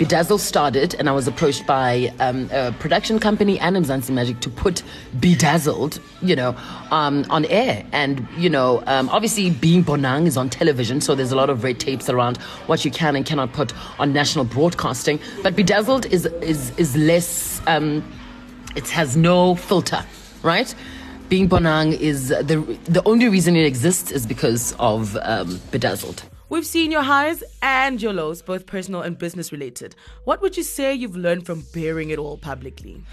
Bedazzled 0.00 0.40
started, 0.40 0.94
and 0.94 1.10
I 1.10 1.12
was 1.12 1.28
approached 1.28 1.66
by 1.66 2.10
um, 2.20 2.48
a 2.52 2.72
production 2.72 3.18
company 3.18 3.60
and 3.60 3.76
Mzansi 3.76 4.08
Magic 4.08 4.40
to 4.40 4.48
put 4.48 4.82
Bedazzled, 5.20 6.00
you 6.22 6.34
know, 6.34 6.56
um, 6.90 7.26
on 7.28 7.44
air. 7.44 7.84
And, 7.92 8.26
you 8.38 8.48
know, 8.48 8.82
um, 8.86 9.10
obviously 9.10 9.50
Being 9.50 9.84
Bonang 9.84 10.24
is 10.24 10.38
on 10.38 10.48
television, 10.48 11.02
so 11.02 11.14
there's 11.14 11.32
a 11.32 11.36
lot 11.36 11.50
of 11.50 11.64
red 11.64 11.78
tapes 11.78 12.08
around 12.08 12.38
what 12.66 12.82
you 12.82 12.90
can 12.90 13.14
and 13.14 13.26
cannot 13.26 13.52
put 13.52 13.74
on 14.00 14.14
national 14.14 14.46
broadcasting. 14.46 15.20
But 15.42 15.54
Bedazzled 15.54 16.06
is, 16.06 16.24
is, 16.40 16.70
is 16.78 16.96
less, 16.96 17.60
um, 17.66 18.02
it 18.76 18.88
has 18.88 19.18
no 19.18 19.54
filter, 19.54 20.02
right? 20.42 20.74
Being 21.28 21.46
Bonang 21.46 21.92
is 21.92 22.28
the, 22.28 22.78
the 22.84 23.02
only 23.04 23.28
reason 23.28 23.54
it 23.54 23.66
exists 23.66 24.10
is 24.10 24.24
because 24.24 24.74
of 24.78 25.14
um, 25.18 25.60
Bedazzled. 25.70 26.22
We've 26.50 26.66
seen 26.66 26.90
your 26.90 27.02
highs 27.02 27.44
and 27.62 28.02
your 28.02 28.12
lows, 28.12 28.42
both 28.42 28.66
personal 28.66 29.02
and 29.02 29.16
business 29.16 29.52
related. 29.52 29.94
What 30.24 30.42
would 30.42 30.56
you 30.56 30.64
say 30.64 30.92
you've 30.92 31.14
learned 31.14 31.46
from 31.46 31.62
bearing 31.72 32.10
it 32.10 32.18
all 32.18 32.38
publicly? 32.38 33.04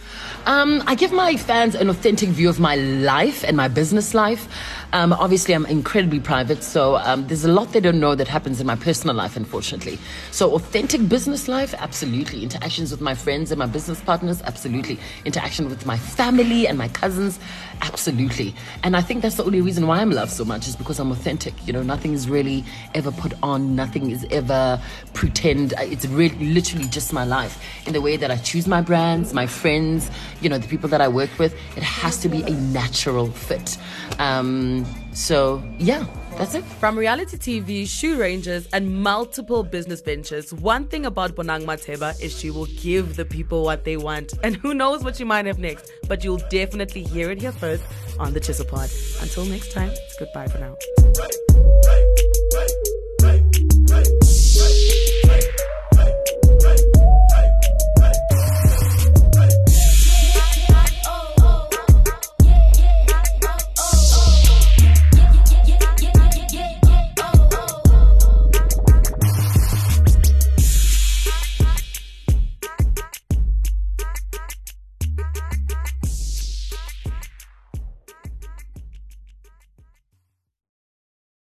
Um, 0.48 0.82
I 0.88 0.96
give 0.96 1.12
my 1.12 1.38
fans 1.38 1.75
an 1.75 1.88
authentic 1.88 2.29
view 2.29 2.50
of 2.50 2.60
my 2.60 2.77
life 2.77 3.44
and 3.44 3.56
my 3.56 3.67
business 3.67 4.15
life. 4.15 4.48
Um, 4.91 5.13
obviously, 5.13 5.53
I'm 5.53 5.67
incredibly 5.67 6.20
private, 6.20 6.63
so 6.63 6.96
um, 6.96 7.27
there's 7.27 7.46
a 7.46 7.51
lot 7.51 7.74
they 7.74 7.79
don't 7.79 8.00
know 8.00 8.15
that 8.15 8.27
happens 8.27 8.60
in 8.60 8.65
my 8.65 8.75
personal 8.75 9.15
life, 9.15 9.38
unfortunately. 9.38 10.00
So, 10.32 10.56
authentic 10.56 11.08
business 11.08 11.48
life, 11.48 11.75
absolutely. 11.77 12.41
Interactions 12.41 12.89
with 12.89 13.01
my 13.01 13.13
friends 13.13 13.51
and 13.51 13.60
my 13.60 13.67
business 13.67 14.01
partners, 14.01 14.41
absolutely. 14.46 14.98
Interaction 15.25 15.70
with 15.70 15.86
my 15.86 15.98
family 15.98 16.67
and 16.67 16.75
my 16.75 16.88
cousins, 16.88 17.39
absolutely. 17.82 18.54
And 18.84 18.96
I 18.96 19.02
think 19.02 19.22
that's 19.22 19.36
the 19.36 19.44
only 19.44 19.62
reason 19.62 19.88
why 19.88 20.00
I'm 20.00 20.12
loved 20.12 20.32
so 20.32 20.46
much 20.46 20.68
is 20.68 20.76
because 20.76 21.00
I'm 21.00 21.12
authentic. 21.12 21.54
You 21.66 21.74
know, 21.74 21.84
nothing 21.84 22.14
is 22.14 22.30
really 22.30 22.64
ever 22.94 23.12
put 23.12 23.34
on, 23.44 23.76
nothing 23.76 24.12
is 24.12 24.26
ever 24.32 24.82
pretend. 25.14 25.74
It's 25.80 26.06
really 26.06 26.54
literally 26.54 26.88
just 26.88 27.14
my 27.14 27.24
life. 27.24 27.62
In 27.88 27.94
the 27.94 28.02
way 28.02 28.18
that 28.18 28.32
I 28.32 28.38
choose 28.38 28.68
my 28.68 28.82
brands, 28.82 29.34
my 29.34 29.48
friends, 29.48 30.10
you 30.42 30.50
know, 30.50 30.58
the 30.58 30.68
people 30.68 30.90
that 30.90 31.02
I 31.02 31.08
work 31.08 31.38
with, 31.40 31.54
it 31.76 31.84
has 31.84 32.18
to 32.20 32.30
be 32.30 32.44
a 32.44 32.52
natural 32.52 33.28
fit. 33.28 33.78
Um, 34.20 34.86
so, 35.14 35.64
yeah. 35.78 36.06
That's 36.38 36.53
it. 36.53 36.63
From 36.63 36.98
reality 36.98 37.36
TV, 37.38 37.88
shoe 37.88 38.20
ranges, 38.20 38.67
and 38.72 39.01
multiple 39.01 39.63
business 39.63 40.01
ventures, 40.01 40.53
one 40.53 40.88
thing 40.88 41.08
about 41.08 41.36
Bonang 41.36 41.65
Matheba 41.65 42.22
is 42.22 42.38
she 42.38 42.51
will 42.51 42.67
give 42.67 43.15
the 43.15 43.25
people 43.25 43.63
what 43.63 43.84
they 43.86 43.98
want. 43.98 44.34
And 44.44 44.56
who 44.56 44.75
knows 44.75 45.03
what 45.03 45.15
she 45.15 45.24
might 45.24 45.48
have 45.48 45.58
next, 45.58 45.91
but 46.08 46.24
you'll 46.24 46.44
definitely 46.50 47.03
hear 47.03 47.32
it 47.32 47.41
here 47.41 47.51
first 47.51 47.84
on 48.20 48.34
the 48.34 48.39
Chisa 48.39 48.67
Pod. 48.67 48.89
Until 49.22 49.46
next 49.46 49.72
time, 49.72 49.91
goodbye 50.20 50.48
for 50.48 50.60
now. 50.60 51.47